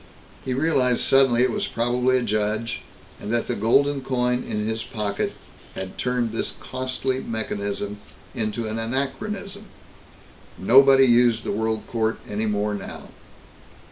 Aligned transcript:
He 0.43 0.55
realized 0.55 1.01
suddenly 1.01 1.43
it 1.43 1.51
was 1.51 1.67
probably 1.67 2.17
a 2.17 2.23
judge, 2.23 2.81
and 3.19 3.31
that 3.31 3.45
the 3.45 3.53
golden 3.53 4.01
coin 4.01 4.41
in 4.43 4.65
his 4.65 4.83
pocket 4.83 5.33
had 5.75 5.99
turned 5.99 6.31
this 6.31 6.55
costly 6.59 7.19
mechanism 7.21 7.99
into 8.33 8.67
an 8.67 8.79
anachronism. 8.79 9.65
Nobody 10.57 11.05
used 11.05 11.43
the 11.43 11.51
World 11.51 11.85
Court 11.85 12.19
any 12.27 12.47
more 12.47 12.73
now. 12.73 13.09